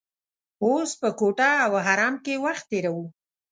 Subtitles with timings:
[0.63, 3.05] اوس په کوټه او حرم کې وخت تیروو.